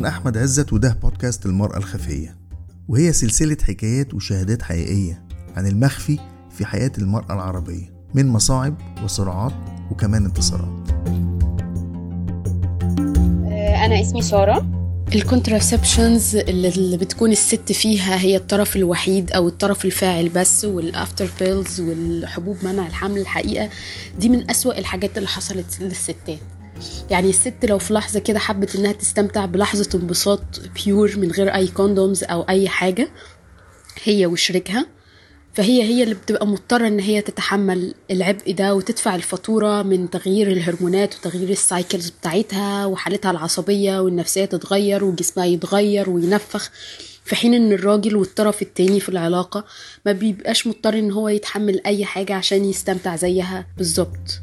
أنا 0.00 0.08
أحمد 0.08 0.38
عزت 0.38 0.72
وده 0.72 0.98
بودكاست 1.02 1.46
المرأة 1.46 1.76
الخفية. 1.76 2.36
وهي 2.88 3.12
سلسلة 3.12 3.56
حكايات 3.62 4.14
وشهادات 4.14 4.62
حقيقية 4.62 5.22
عن 5.56 5.66
المخفي 5.66 6.18
في 6.50 6.64
حياة 6.64 6.92
المرأة 6.98 7.34
العربية 7.34 7.92
من 8.14 8.26
مصاعب 8.26 8.74
وصراعات 9.04 9.52
وكمان 9.90 10.24
انتصارات. 10.24 10.90
أنا 13.84 14.00
اسمي 14.00 14.22
سارة. 14.22 14.66
ال 15.14 15.22
contraceptions 15.22 16.36
اللي 16.36 16.96
بتكون 16.96 17.32
الست 17.32 17.72
فيها 17.72 18.20
هي 18.20 18.36
الطرف 18.36 18.76
الوحيد 18.76 19.32
أو 19.32 19.48
الطرف 19.48 19.84
الفاعل 19.84 20.28
بس 20.28 20.64
وال 20.64 20.83
after 20.83 21.30
pills 21.40 21.80
والحبوب 21.80 22.56
منع 22.62 22.86
الحمل 22.86 23.18
الحقيقة. 23.18 23.68
دي 24.18 24.28
من 24.28 24.50
أسوأ 24.50 24.78
الحاجات 24.78 25.16
اللي 25.18 25.28
حصلت 25.28 25.80
للستات. 25.80 26.38
يعني 27.10 27.30
الست 27.30 27.64
لو 27.64 27.78
في 27.78 27.94
لحظة 27.94 28.20
كده 28.20 28.38
حبت 28.38 28.76
إنها 28.76 28.92
تستمتع 28.92 29.44
بلحظة 29.46 29.88
انبساط 29.98 30.40
pure 30.84 31.16
من 31.18 31.30
غير 31.30 31.54
أي 31.54 31.66
condoms 31.66 32.24
أو 32.24 32.42
أي 32.42 32.68
حاجة 32.68 33.08
هي 34.04 34.26
وشريكها. 34.26 34.86
فهي 35.54 35.82
هي 35.82 36.02
اللي 36.02 36.14
بتبقى 36.14 36.46
مضطرة 36.46 36.86
إن 36.86 37.00
هي 37.00 37.20
تتحمل 37.22 37.94
العبء 38.10 38.52
ده 38.52 38.74
وتدفع 38.74 39.14
الفاتورة 39.14 39.82
من 39.82 40.10
تغيير 40.10 40.52
الهرمونات 40.52 41.14
وتغيير 41.16 41.50
ال 41.50 41.59
cycles 41.59 42.10
بتاعتها 42.10 42.86
وحالتها 42.86 43.30
العصبية 43.30 44.00
والنفسية 44.00 44.44
تتغير 44.44 45.04
وجسمها 45.04 45.46
يتغير 45.46 46.10
وينفخ. 46.10 46.70
في 47.24 47.36
حين 47.36 47.54
إن 47.54 47.72
الراجل 47.72 48.16
والطرف 48.16 48.62
التاني 48.62 49.00
في 49.00 49.08
العلاقة 49.08 49.64
ما 50.06 50.12
بيبقاش 50.12 50.66
مضطر 50.66 50.98
إن 50.98 51.10
هو 51.12 51.28
يتحمل 51.28 51.80
أي 51.86 52.04
حاجة 52.04 52.34
عشان 52.34 52.64
يستمتع 52.64 53.16
زيها 53.16 53.66
بالظبط. 53.76 54.40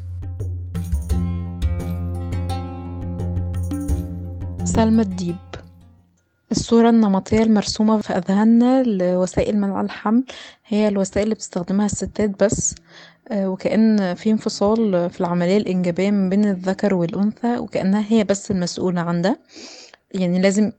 سلمى 4.74 5.02
الديب. 5.02 5.36
الصورة 6.50 6.90
النمطية 6.90 7.42
المرسومة 7.42 8.00
في 8.00 8.12
أذهاننا 8.12 8.82
لوسائل 8.82 9.56
منع 9.58 9.80
الحمل 9.80 10.24
هي 10.66 10.88
الوسائل 10.88 11.24
اللي 11.24 11.34
بتستخدمها 11.34 11.86
الستات 11.86 12.44
بس 12.44 12.74
وكأن 13.32 14.14
في 14.14 14.30
انفصال 14.30 15.10
في 15.10 15.20
العملية 15.20 15.56
الإنجابية 15.56 16.10
ما 16.10 16.28
بين 16.28 16.44
الذكر 16.44 16.94
والأنثى 16.94 17.58
وكأنها 17.58 18.04
هي 18.08 18.24
بس 18.24 18.50
المسؤولة 18.50 19.00
عن 19.00 19.22
ده 19.22 19.40
يعني 20.14 20.40
لازم 20.42 20.72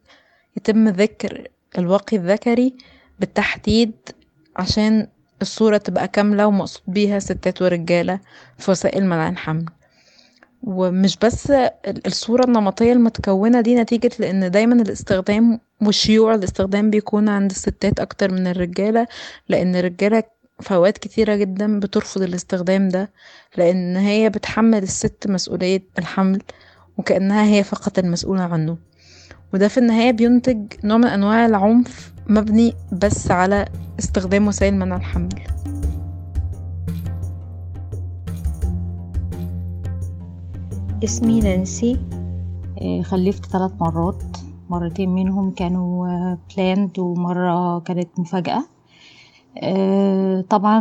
يتم 0.58 0.90
ذكر 0.90 1.48
الواقي 1.78 2.18
الذكري 2.18 2.74
بالتحديد 3.20 3.92
عشان 4.58 5.08
الصورة 5.42 5.78
تبقى 5.78 6.08
كاملة 6.08 6.48
ومقصود 6.48 6.82
بيها 6.88 7.20
ستات 7.20 7.62
ورجالة 7.62 8.20
في 8.58 8.72
وسائل 8.72 9.06
منع 9.06 9.30
الحمل. 9.30 9.66
ومش 10.64 11.18
بس 11.18 11.52
الصورة 12.06 12.44
النمطية 12.46 12.94
المتكونة 12.94 13.62
دي 13.62 13.76
نتيجة 13.76 14.10
لأن 14.20 14.52
دايما 14.52 14.82
الاستخدام 14.82 15.60
وشيوع 15.82 16.36
الاستخدام 16.36 16.90
بيكون 16.90 17.30
عند 17.30 17.52
الستات 17.52 18.00
أكتر 18.00 18.32
من 18.32 18.48
الرجالة 18.48 19.08
لأن 19.50 19.76
الرجالة 19.76 20.24
في 20.60 20.74
أوقات 20.74 20.98
كتيرة 20.98 21.36
جدا 21.36 21.80
بترفض 21.80 22.22
الاستخدام 22.22 22.90
ده 22.90 23.12
لأن 23.58 23.98
هي 23.98 24.30
بتحمل 24.30 24.84
الست 24.84 25.28
مسؤولية 25.28 25.84
الحمل 26.00 26.42
وكأنها 26.98 27.46
هي 27.46 27.64
فقط 27.64 28.00
المسؤولة 28.00 28.42
عنه. 28.42 28.78
وده 29.54 29.68
في 29.68 29.78
النهاية 29.78 30.12
بينتج 30.12 30.58
نوع 30.84 30.98
من 30.98 31.06
أنواع 31.08 31.46
العنف 31.46 32.14
مبني 32.28 32.74
بس 32.92 33.32
على 33.32 33.66
استخدام 34.00 34.48
وسائل 34.48 34.74
منع 34.76 34.96
الحمل. 34.96 35.30
اسمي 41.04 41.40
نانسي. 41.40 42.00
خلفت 43.04 43.46
ثلاث 43.46 43.72
مرات. 43.82 44.24
مرتين 44.70 45.10
منهم 45.10 45.52
كانوا 45.52 46.36
planned 46.56 47.00
ومرة 47.00 47.80
كانت 47.80 48.20
مفاجأة. 48.20 48.64
طبعا 50.50 50.80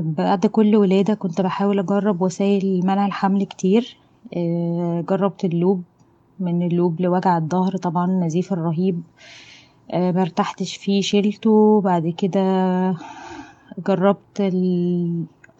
بعد 0.00 0.46
كل 0.46 0.76
ولادة 0.76 1.14
كنت 1.14 1.40
بحاول 1.40 1.78
أجرب 1.78 2.22
وسائل 2.22 2.80
منع 2.84 3.06
الحمل 3.06 3.44
كتير. 3.44 3.96
جربت 5.08 5.44
اللولب 5.44 5.82
من 6.40 6.62
اللولب 6.62 7.00
لوجع 7.00 7.38
الظهر 7.38 7.76
طبعا 7.76 8.06
النزيف 8.06 8.52
الرهيب. 8.52 9.02
مرتحتش 9.94 10.76
فيه 10.76 11.00
شيلته 11.00 11.80
بعد 11.80 12.14
كده 12.18 12.96
جربت 13.86 14.40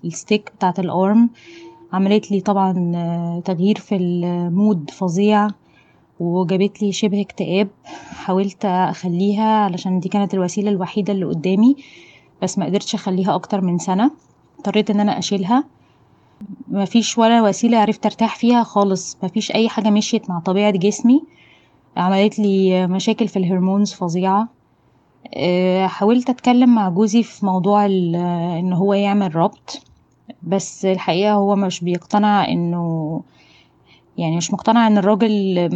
ال 0.04 0.12
stick 0.12 0.52
بتاعت 0.56 0.80
ال 0.80 0.93
arm 0.93 1.30
عملت 1.94 2.31
لي 2.31 2.41
طبعا 2.41 2.72
تغيير 3.44 3.78
في 3.78 3.97
ال 3.97 4.15
mood 4.15 4.91
فظيع 4.91 5.49
وجابت 6.21 6.82
لي 6.82 6.93
شبه 6.93 7.21
اكتئاب. 7.21 7.69
حاولت 8.15 8.65
أخليها 8.65 9.65
علشان 9.65 10.00
دي 10.00 10.09
كانت 10.09 10.34
الوسيلة 10.34 10.71
الوحيدة 10.71 11.12
اللي 11.12 11.25
قدامي 11.25 11.77
بس 12.43 12.59
ما 12.59 12.66
قدرتش 12.66 12.94
أخليها 12.94 13.34
أكتر 13.34 13.60
من 13.60 13.78
سنة. 13.78 14.10
اضطريت 14.59 14.91
إن 14.91 15.00
أنا 15.00 15.19
أشيلها. 15.19 15.65
مفيش 16.69 17.19
ولا 17.19 17.43
وسيلة 17.43 17.78
عرفت 17.78 18.06
أرتاح 18.06 18.37
فيها 18.37 18.62
خالص. 18.62 19.16
مفيش 19.22 19.53
أي 19.53 19.69
حاجة 19.69 19.91
مشيت 19.91 20.31
مع 20.31 20.38
طبيعة 20.38 20.71
جسمي. 20.71 21.22
عملت 21.97 22.38
لي 22.38 22.87
مشاكل 22.87 23.28
في 23.28 23.38
ال 23.38 23.44
hormones 23.44 23.92
فظيعة. 23.93 24.49
حاولت 25.87 26.31
أتكلم 26.31 26.75
مع 26.75 26.88
جوزي 26.88 27.22
في 27.22 27.47
موضوع 27.47 27.87
إن 27.87 28.72
هو 28.72 28.94
يعمل 28.94 29.37
ربط. 29.37 29.82
بس 30.47 30.84
الحقيقة 30.84 31.32
هو 31.32 31.56
مش 31.56 31.81
بيقتنع 31.84 32.49
إنه 32.49 33.22
يعني 34.19 34.37
مش 34.37 34.53
مقتنع 34.53 34.87
إن 34.87 34.99
الراجل 34.99 35.69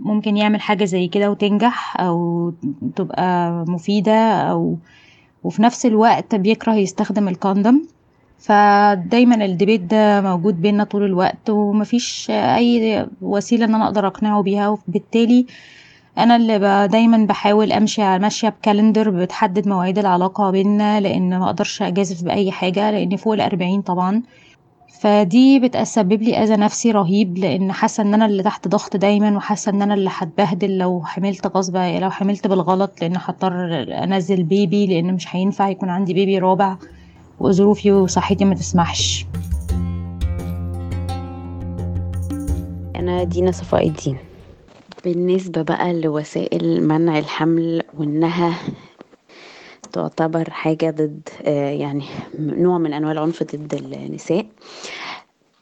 ممكن 0.00 0.36
يعمل 0.36 0.60
حاجة 0.60 0.84
زي 0.84 1.08
كده 1.08 1.30
وتنجح 1.30 2.00
أو 2.00 2.52
تبقى 2.96 3.50
مفيدة 3.68 4.32
أو 4.32 4.76
وفي 5.44 5.62
نفس 5.62 5.86
الوقت 5.86 6.34
بيكره 6.34 6.74
يستخدم 6.74 7.28
الكوندوم. 7.28 7.88
فدايما 8.38 9.44
الديبيت 9.44 9.80
ده 9.80 10.20
موجود 10.20 10.62
بينا 10.62 10.84
طول 10.84 11.04
الوقت 11.04 11.50
ومفيش 11.50 12.26
أي 12.30 13.06
وسيلة 13.22 13.64
إن 13.64 13.74
أنا 13.74 13.84
أقدر 13.84 14.06
أقنعه 14.06 14.42
بيها 14.42 14.68
وبالتالي 14.68 15.46
أنا 16.18 16.36
اللي 16.36 16.88
دايما 16.92 17.26
بحاول 17.26 17.72
أمشي 17.72 18.02
على 18.02 18.22
ماشيه 18.22 18.48
بكالندر 18.48 19.10
بتحدد 19.10 19.68
مواعيد 19.68 19.98
العلاقة 19.98 20.50
بينا 20.50 21.00
لأن 21.00 21.38
ما 21.38 21.46
أقدرش 21.46 21.82
أجازف 21.82 22.24
بأي 22.24 22.52
حاجة 22.52 22.90
لاني 22.90 23.16
فوق 23.16 23.32
الأربعين 23.32 23.82
طبعا. 23.82 24.22
فدي 25.00 25.60
بتسبب 25.60 26.22
لي 26.22 26.42
أذى 26.42 26.56
نفسي 26.56 26.90
رهيب 26.90 27.38
لأن 27.38 27.72
حاسة 27.72 28.02
إن 28.02 28.14
أنا 28.14 28.26
اللي 28.26 28.42
تحت 28.42 28.68
ضغط 28.68 28.96
دايما 28.96 29.36
وحاسة 29.36 29.70
إن 29.70 29.82
أنا 29.82 29.94
اللي 29.94 30.10
هتبهدل 30.12 30.78
لو 30.78 31.02
حملت 31.04 31.46
غصب 31.56 31.76
لو 31.76 32.10
حملت 32.10 32.46
بالغلط 32.46 32.92
لأن 33.02 33.16
هضطر 33.16 33.86
أنزل 34.04 34.42
بيبي 34.42 34.86
لأن 34.86 35.14
مش 35.14 35.36
هينفع 35.36 35.68
يكون 35.68 35.88
عندي 35.88 36.14
بيبي 36.14 36.38
رابع 36.38 36.76
وظروفي 37.40 37.92
وصحتي 37.92 38.44
ما 38.44 38.54
تسمحش. 38.54 39.26
أنا 42.96 43.24
دينا 43.24 43.50
صفاء 43.50 43.88
الدين. 43.88 44.16
بالنسبة 45.04 45.62
بقى 45.62 46.00
لوسائل 46.00 46.82
منع 46.88 47.18
الحمل 47.18 47.82
وإنها 47.98 48.54
تعتبر 49.92 50.50
حاجة 50.50 50.90
ضد 50.90 51.28
يعني 51.80 52.04
نوع 52.38 52.78
من 52.78 52.92
أنواع 52.92 53.12
العنف 53.12 53.42
ضد 53.42 53.74
النساء 53.74 54.46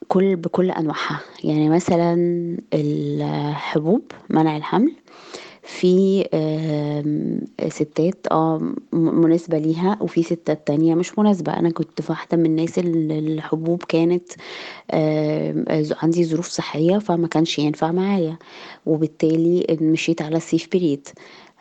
كل 0.09 0.37
بكل 0.37 0.71
أنواعها. 0.71 1.21
يعني 1.45 1.69
مثلا 1.69 2.15
الحبوب 2.75 4.03
منع 4.31 4.57
الحمل 4.57 4.93
في 5.67 6.25
ستات 7.69 8.27
آه 8.31 8.61
مناسبة 8.93 9.59
ليها 9.59 9.99
وفي 10.01 10.23
ستات 10.23 10.67
تانية 10.67 10.95
مش 10.95 11.19
مناسبة. 11.19 11.53
أنا 11.53 11.71
كنت 11.71 12.11
واحدة 12.11 12.37
من 12.37 12.47
الناس 12.47 12.79
اللي 12.79 13.19
الحبوب 13.19 13.83
كانت 13.83 14.29
عندي 16.03 16.25
ظروف 16.25 16.49
صحية 16.49 16.99
فما 16.99 17.29
كانش 17.29 17.59
ينفع 17.59 17.93
معايا. 17.93 18.37
وبالتالي 18.87 19.67
مشيت 19.81 20.23
على 20.23 20.37
ال 20.37 20.43
safe 20.43 20.69
period 20.73 21.09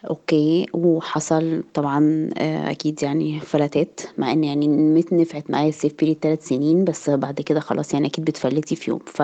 okay. 0.09 0.65
وحصل 0.73 1.63
طبعا 1.73 2.29
أكيد 2.37 3.03
يعني 3.03 3.39
فلتات 3.39 4.01
مع 4.17 4.31
إن 4.31 4.43
يعني 4.43 4.67
نفعت 5.11 5.49
معايا 5.51 5.69
ال 5.69 5.74
safe 5.74 5.93
period 5.99 6.17
ثلاث 6.21 6.47
سنين 6.47 6.83
بس 6.83 7.09
بعد 7.09 7.41
كده 7.41 7.59
خلاص 7.59 7.93
يعني 7.93 8.07
أكيد 8.07 8.25
بتفلتي 8.25 8.75
في 8.75 8.91
يوم. 8.91 8.99
ف 9.05 9.23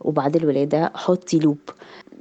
وبعد 0.00 0.36
الولادة 0.36 0.92
حطي 0.94 1.38
لوب. 1.38 1.58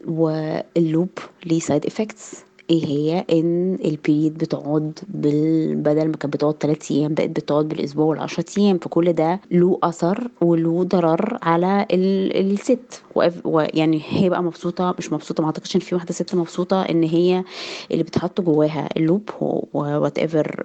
واللوب 0.05 1.09
ليه 1.47 1.61
سايد 1.61 1.87
افكتس 1.87 2.44
إيه 2.69 2.86
هي 2.86 3.25
ان 3.31 3.77
ال 3.86 3.93
period 3.93 4.38
بتقعد 4.38 5.00
بال... 5.07 5.75
بدل 5.75 6.07
ما 6.07 6.18
كانت 6.18 6.33
بتقعد 6.33 6.54
3 6.60 6.95
أيام 6.95 7.13
بقت 7.13 7.30
بتقعد 7.30 7.68
بالاسبوع 7.68 8.06
والعشرة 8.06 8.45
أيام. 8.57 8.77
فكل 8.77 9.13
ده 9.13 9.39
له 9.51 9.80
اثر 9.83 10.27
وله 10.42 10.83
ضرر 10.83 11.38
على 11.42 11.86
ال... 11.92 12.51
الست. 12.54 13.04
ويعني 13.45 14.01
هي 14.10 14.30
بقى 14.30 14.44
مبسوطة 14.44 14.95
مش 15.00 15.13
مبسوطة 15.13 15.42
ما 15.42 15.48
اعتقدش 15.48 15.75
ان 15.75 15.81
في 15.81 15.95
واحدة 15.95 16.13
ست 16.13 16.36
مبسوطة 16.36 16.81
ان 16.81 17.04
هي 17.04 17.44
اللي 17.92 18.04
بتحط 18.04 18.42
جواها 18.42 18.89
ال 18.98 19.30
loop 19.74 20.19
whatever 20.19 20.63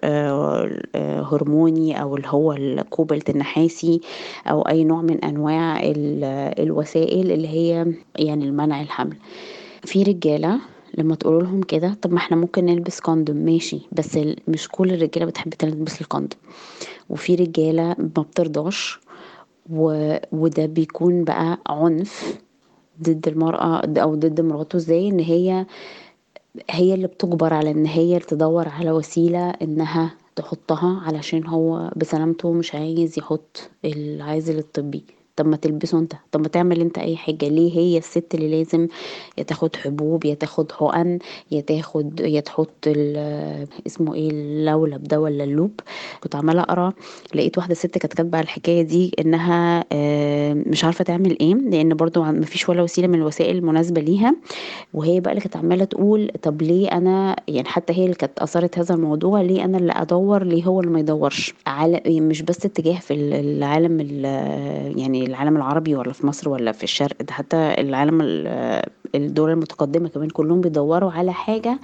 هرموني 1.33 2.03
أو 2.03 2.17
اللي 2.17 2.29
هو 2.31 2.53
ال 2.53 2.62
copper 2.62 3.21
T 3.21 3.31
النحاسي 3.31 4.01
أو 4.47 4.63
اي 4.63 4.85
نوع 4.85 5.03
من 5.03 5.25
انواع 5.25 5.81
ال... 5.83 6.25
الوسائل 6.59 7.33
اللي 7.33 7.49
هي 7.49 7.87
يعني 8.17 8.45
المنع 8.45 8.83
الحمل. 8.83 9.17
في 9.85 10.03
رجالة 10.03 10.59
لما 10.99 11.15
تقولوا 11.15 11.43
لهم 11.43 11.63
كده 11.63 11.95
طب 12.03 12.13
ما 12.13 12.19
إحنا 12.19 12.37
ممكن 12.37 12.65
نلبس 12.65 13.01
condom 13.01 13.37
ماشي 13.37 13.81
بس 13.93 14.19
مش 14.49 14.69
كل 14.69 14.93
الرجالة 14.93 15.27
بتحب 15.27 15.51
تلبس 15.55 16.01
ال 16.01 16.06
condom. 16.06 16.41
وفي 17.11 17.35
رجالة 17.35 17.97
ما 17.99 18.23
بترضاش 18.23 19.01
و... 19.71 20.17
وده 20.33 20.67
بيكون 20.67 21.25
بقى 21.25 21.59
عنف 21.67 22.39
ضد 23.03 23.29
المرأة 23.29 23.83
أو 23.99 24.15
ضد 24.15 24.41
مراته. 24.41 24.77
إزاي؟ 24.77 25.09
إن 25.09 25.21
هي 25.21 25.67
هي 26.71 26.95
اللي 26.95 27.07
بتجبر 27.07 27.55
على 27.55 27.71
إن 27.71 27.87
هي 27.87 28.19
تدور 28.19 28.69
على 28.69 28.91
وسيلة 28.91 29.51
إنها 29.51 30.15
تحطها 30.37 31.01
علشان 31.07 31.47
هو 31.47 31.91
بسلامته 31.97 32.53
مش 32.53 32.75
عايز 32.75 33.19
يحط 33.19 33.71
العازل 33.85 34.59
الطبي 34.59 35.05
طب 35.39 35.47
ما 35.47 35.57
تلبسه 35.57 35.99
انت. 35.99 36.13
طب 36.33 36.41
ما 36.41 36.49
تعمل 36.49 36.81
انت 36.81 36.99
اي 36.99 37.17
حاجة. 37.17 37.49
ليه 37.49 37.77
هي 37.79 37.99
الست 37.99 38.35
اللي 38.35 38.59
لازم 38.59 38.89
يا 39.39 39.43
تاخد 39.43 39.77
حبوب 39.77 40.25
يا 40.25 40.35
تاخد 40.35 40.73
حقن 40.73 41.19
يا 41.51 41.61
تاخد 41.61 42.21
يا 42.21 42.41
تحط 42.41 42.89
اسمه 43.87 44.15
إيه 44.15 44.31
اللولب 44.31 45.05
ده 45.05 45.21
ولا 45.21 45.45
اللوب. 45.45 45.81
كنت 46.23 46.37
عمالة 46.37 46.61
أقرأ 46.63 46.93
لقيت 47.35 47.59
واحدة 47.59 47.75
ست 47.75 47.99
كانت 47.99 48.07
كاتبة 48.15 48.39
على 48.39 48.45
الحكاية 48.45 48.83
دي 48.83 49.13
إنها 49.21 49.85
آه، 49.93 50.53
مش 50.55 50.85
عارفة 50.85 51.05
تعمل 51.05 51.39
إيه 51.41 51.55
لأن 51.55 51.95
برضو 51.95 52.23
مفيش 52.25 52.69
ولا 52.69 52.83
وسيلة 52.83 53.09
من 53.09 53.15
الوسائل 53.15 53.57
المناسبة 53.57 54.01
ليها. 54.01 54.35
وهي 54.95 55.21
بقى 55.21 55.31
اللي 55.31 55.41
كانت 55.41 55.57
عمالة 55.57 55.85
تقول 55.85 56.31
طب 56.43 56.63
ليه 56.63 56.89
أنا 56.93 57.37
يعني 57.49 57.69
حتى 57.69 57.93
هي 57.93 58.05
اللي 58.05 58.15
كانت 58.15 58.39
اثارت 58.39 58.79
هذا 58.79 58.95
الموضوع 58.95 59.41
ليه 59.41 59.65
أنا 59.65 59.79
اللي 59.79 59.93
أدور 59.93 60.45
ليه 60.45 60.65
هو 60.65 60.81
اللي 60.81 60.91
ما 60.91 61.01
يدورش؟ 61.01 61.55
على 61.67 62.03
مش 62.07 62.43
بس 62.43 62.67
اتجاه 62.67 62.99
في 62.99 63.15
ال- 63.15 63.35
العالم 63.35 63.99
ال- 64.01 64.99
يعني 64.99 65.25
العالم 65.29 65.57
العربي 65.57 65.95
ولا 65.95 66.13
في 66.13 66.27
مصر 66.27 66.49
ولا 66.49 66.73
في 66.73 66.85
الشرق 66.85 67.23
ده 67.23 67.33
حتى 67.33 67.57
العالم 67.57 68.21
ال- 68.21 68.83
الدول 69.15 69.51
المتقدمة 69.51 70.09
كمان 70.09 70.29
كلهم 70.31 70.61
بيدوروا 70.61 71.13
على 71.13 71.33
حاجة 71.33 71.79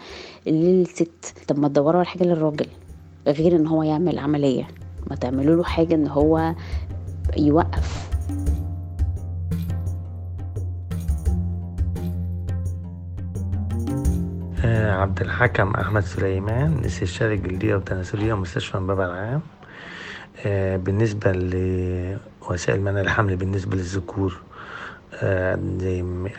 للست. 0.46 1.35
طب 1.49 1.58
ما 1.58 1.69
تدوروا 1.69 1.99
على 1.99 2.06
حاجة 2.06 2.25
للراجل 2.25 2.67
غير 3.26 3.56
إن 3.56 3.67
هو 3.67 3.82
يعمل 3.82 4.19
عملية. 4.19 4.69
ما 5.11 5.17
تعملوا 5.17 5.56
له 5.56 5.62
حاجة 5.64 5.94
إن 5.94 6.08
هو 6.08 6.55
يوقف. 7.38 8.11
آه، 14.64 14.93
عبد 14.93 15.20
الحكم 15.20 15.70
أحمد 15.75 16.02
سليمان 16.02 16.85
استشاري 16.85 17.37
جلدية 17.37 17.75
وتناسلية 17.76 18.35
مستشفى 18.35 18.79
بابا 18.79 19.06
العام 19.06 19.41
بالنسبة 20.76 21.32
لوسائل 21.32 22.81
منع 22.81 23.00
الحمل 23.00 23.36
بالنسبة 23.36 23.76
للذكور 23.76 24.36
آه، 25.22 25.58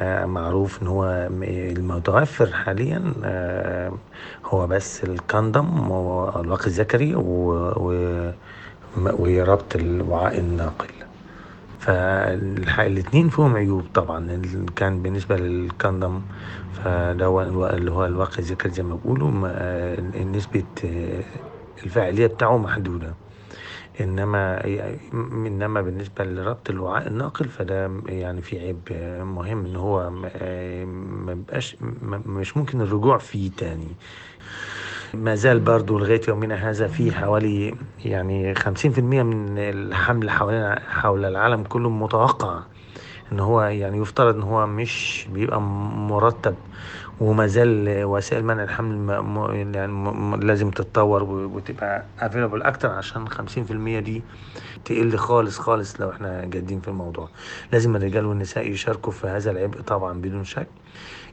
آه، 0.01 0.25
معروف 0.25 0.81
إن 0.81 0.87
هو 0.87 1.29
المتوفر 1.43 2.51
حاليا 2.51 3.13
آه، 3.23 3.91
هو 4.45 4.67
بس 4.67 5.03
الكندم 5.03 5.91
والواقي 5.91 6.67
الذكري 6.67 7.15
وربط 8.97 9.75
الوعاء 9.75 10.39
الناقل. 10.39 10.87
فالاتنين 11.79 13.29
فيهم 13.29 13.55
عيوب 13.55 13.83
طبعا 13.93 14.41
كان 14.75 15.01
بالنسبة 15.01 15.37
للكندم 15.37 16.21
فده 16.73 17.11
اللي 17.73 17.91
هو 17.91 18.05
الواقي 18.05 18.39
الذكري 18.39 18.71
زي 18.71 18.83
ما 18.83 18.95
بيقولوا 18.95 19.31
آه، 19.47 19.97
نسبة 20.23 20.63
آه، 20.85 21.23
الفاعلية 21.83 22.27
بتاعه 22.27 22.57
محدودة. 22.57 23.13
إنما 24.01 24.65
إنما 25.13 25.81
بالنسبة 25.81 26.23
لربط 26.23 26.69
الوعاء 26.69 27.07
الناقل 27.07 27.45
فده 27.49 27.91
يعني 28.05 28.41
في 28.41 28.59
عيب 28.59 28.79
مهم 29.23 29.65
إن 29.65 29.75
هو 29.75 30.09
ما- 30.09 31.33
بقاش 31.47 31.77
مش 32.25 32.57
ممكن 32.57 32.81
الرجوع 32.81 33.17
فيه 33.17 33.51
تاني. 33.57 33.87
ما 35.13 35.35
زال 35.35 35.59
برضو 35.59 35.99
لغاية 35.99 36.21
يومنا 36.27 36.55
هذا 36.69 36.87
في 36.87 37.11
حوالي 37.11 37.75
يعني 38.05 38.55
50% 38.55 39.23
من 39.23 39.57
الحمل 39.57 40.29
حوالين 40.29 40.79
حول 40.79 41.25
العالم 41.25 41.63
كله 41.63 41.89
متوقع. 41.89 42.59
إن 43.31 43.39
هو 43.39 43.61
يعني 43.61 43.97
يفترض 43.97 44.35
إن 44.35 44.41
هو 44.43 44.67
مش 44.67 45.27
بيبقى 45.33 45.61
مرتب 45.61 46.55
وما 47.21 47.47
زال 47.47 48.03
وسائل 48.05 48.45
منع 48.45 48.63
الحمل 48.63 49.09
يعني 49.75 50.45
لازم 50.45 50.71
تتطور 50.71 51.23
وتبقى 51.23 52.03
افيلابل 52.19 52.61
أكتر 52.61 52.89
عشان 52.89 53.27
50% 53.29 53.71
دي 53.99 54.23
تقل 54.85 55.17
خالص 55.17 55.59
خالص 55.59 56.01
لو 56.01 56.09
إحنا 56.11 56.45
جادين 56.45 56.79
في 56.79 56.87
الموضوع. 56.87 57.29
لازم 57.71 57.95
الرجال 57.95 58.25
والنساء 58.25 58.71
يشاركوا 58.71 59.11
في 59.11 59.27
هذا 59.27 59.51
العبء 59.51 59.81
طبعا 59.81 60.21
بدون 60.21 60.43
شك. 60.43 60.67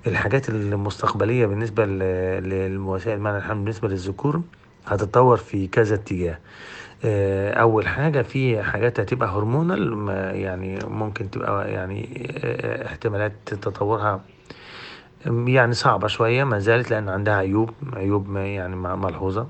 الحاجات 0.06 0.48
المستقبلية 0.48 1.46
بالنسبة 1.46 1.84
ل- 1.86 2.74
لوسائل 2.74 3.20
منع 3.20 3.36
الحمل 3.36 3.58
بالنسبة 3.58 3.88
للذكور 3.88 4.40
هتتطور 4.86 5.36
في 5.36 5.66
كذا 5.66 5.94
اتجاه. 5.94 6.38
آه، 7.04 7.52
أول 7.52 7.88
حاجة 7.88 8.22
في 8.22 8.62
حاجات 8.62 9.00
هتبقى 9.00 9.28
هرمونال 9.28 10.08
يعني 10.34 10.78
ممكن 10.88 11.30
تبقى 11.30 11.72
يعني 11.72 12.30
آه، 12.44 12.86
احتمالات 12.86 13.32
تطورها 13.44 14.20
يعني 15.26 15.72
صعبة 15.74 16.06
شوية 16.08 16.44
ما 16.44 16.58
زالت 16.58 16.90
لأن 16.90 17.08
عندها 17.08 17.34
عيوب 17.34 17.70
عيوب 17.92 18.36
يعني 18.36 18.76
ملحوظة. 18.76 19.46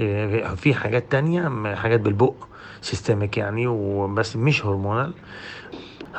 آه، 0.00 0.54
في 0.54 0.74
حاجات 0.74 1.04
تانية 1.10 1.74
حاجات 1.74 2.00
بالبق 2.00 2.34
systemic 2.82 3.38
يعني 3.38 3.66
وبس 3.66 4.36
مش 4.36 4.66
hormonal. 4.66 5.12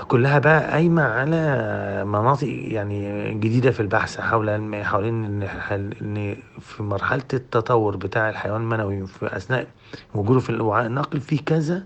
كلها 0.03 0.39
بقى 0.39 0.71
قايمة 0.71 1.01
على 1.03 2.03
مناطق 2.05 2.47
يعني 2.67 3.33
جديدة 3.33 3.71
في 3.71 3.79
البحث 3.79 4.19
حول 4.19 4.75
حوالين 4.85 5.25
إن 6.01 6.35
في 6.61 6.83
مرحلة 6.83 7.23
التطور 7.33 7.95
بتاع 7.97 8.29
الحيوان 8.29 8.61
المنوي 8.61 9.07
في 9.07 9.35
أثناء 9.37 9.67
وجوده 10.15 10.39
في 10.39 10.49
الوعاء 10.49 10.85
الناقل 10.85 11.21
في 11.21 11.37
كذا 11.37 11.83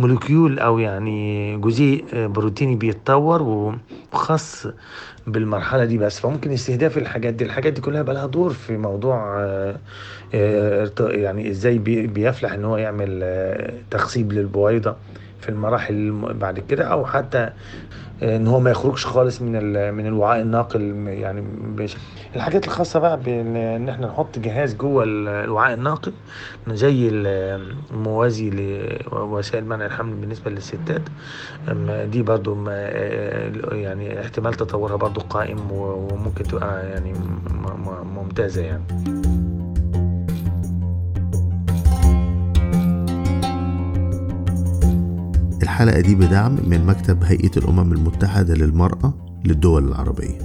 molecule 0.00 0.58
أو 0.58 0.78
يعني 0.78 1.56
جزيء 1.56 2.04
بروتيني 2.26 2.76
بيتطور 2.76 3.42
وخاص 4.12 4.66
بالمرحلة 5.26 5.84
دي 5.84 5.98
بس. 5.98 6.20
فممكن 6.20 6.52
استهداف 6.52 6.98
الحاجات 6.98 7.34
دي 7.34 7.44
الحاجات 7.44 7.72
دي 7.72 7.80
كلها 7.80 8.02
بقى 8.02 8.14
لها 8.14 8.26
دور 8.26 8.52
في 8.52 8.76
موضوع 8.76 9.36
آه، 9.40 9.76
آه، 10.34 10.90
يعني 11.00 11.50
إزاي 11.50 11.78
بي- 11.78 12.06
بيفلح 12.06 12.52
إن 12.52 12.64
هو 12.64 12.76
يعمل 12.76 13.20
آه، 13.22 13.72
تخصيب 13.90 14.32
للبويضة. 14.32 14.96
في 15.46 15.52
المراحل 15.52 15.94
الم- 15.94 16.32
بعد 16.38 16.58
كده 16.58 16.84
أو 16.84 17.06
حتى 17.06 17.50
إن 18.22 18.46
هو 18.46 18.60
ما 18.60 18.70
يخرجش 18.70 19.06
خالص 19.06 19.42
من 19.42 19.52
من 19.94 20.06
الوعاء 20.06 20.42
الناقل 20.42 20.82
يعني 21.08 21.44
بش... 21.76 21.96
الحاجات 22.36 22.64
الخاصة 22.64 23.00
بقى 23.00 23.20
بان 23.20 23.88
إحنا 23.88 24.06
نحط 24.06 24.38
جهاز 24.38 24.74
جوه 24.74 25.04
ال- 25.04 25.28
الوعاء 25.28 25.74
الناقل 25.74 26.12
زي 26.68 27.08
ال- 27.08 27.74
الموازي 27.90 28.50
لوسائل 29.12 29.64
منع 29.64 29.86
الحمل 29.86 30.14
بالنسبة 30.14 30.50
للستات 30.50 31.02
دي 32.04 32.22
برضو 32.22 32.68
يعني 33.72 34.20
احتمال 34.20 34.54
تطورها 34.54 34.96
برضو 34.96 35.20
قائم 35.20 35.72
وممكن 35.72 36.44
تبقى 36.44 36.86
يعني 36.90 37.12
ممتازة 38.16 38.62
يعني. 38.62 38.82
الحلقة 45.66 46.00
دي 46.00 46.14
بدعم 46.14 46.56
من 46.68 46.86
مكتب 46.86 47.24
هيئة 47.24 47.50
الأمم 47.56 47.92
المتحدة 47.92 48.54
للمرأة 48.54 49.14
للدول 49.44 49.88
العربية. 49.88 50.38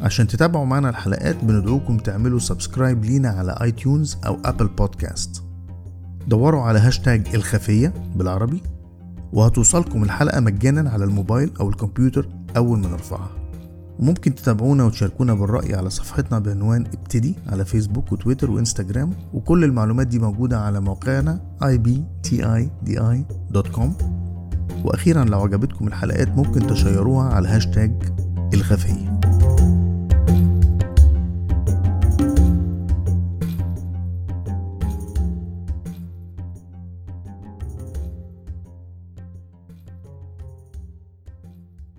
عشان 0.00 0.26
تتابعوا 0.26 0.64
معنا 0.64 0.90
الحلقات 0.90 1.44
بندعوكم 1.44 1.98
تعملوا 1.98 2.38
subscribe 2.38 3.04
لينا 3.04 3.28
على 3.28 3.58
iTunes 3.62 4.16
أو 4.26 4.38
Apple 4.44 4.68
Podcast 4.68 5.44
دوروا 6.28 6.62
على 6.62 6.78
هاشتاج 6.78 7.34
الخفية 7.34 7.94
بالعربي 8.16 8.62
وهتوصلكم 9.32 10.02
الحلقة 10.02 10.40
مجانا 10.40 10.90
على 10.90 11.04
الموبايل 11.04 11.50
أو 11.60 11.68
الكمبيوتر 11.68 12.28
أول 12.56 12.78
ما 12.78 12.88
نرفعها. 12.88 13.43
وممكن 13.98 14.34
تتابعونا 14.34 14.84
وتشاركونا 14.84 15.34
بالرأي 15.34 15.74
على 15.74 15.90
صفحتنا 15.90 16.38
بعنوان 16.38 16.86
ابتدي 16.86 17.34
على 17.46 17.64
فيسبوك 17.64 18.12
وتويتر 18.12 18.50
وإنستجرام 18.50 19.10
وكل 19.34 19.64
المعلومات 19.64 20.06
دي 20.06 20.18
موجودة 20.18 20.60
على 20.60 20.80
موقعنا 20.80 21.40
ibtidi.com 22.54 23.88
وأخيرا 24.84 25.24
لو 25.24 25.40
عجبتكم 25.42 25.86
الحلقات 25.88 26.28
ممكن 26.28 26.66
تشيروها 26.66 27.34
على 27.34 27.48
هاشتاج 27.48 27.92
الخفية 28.54 29.13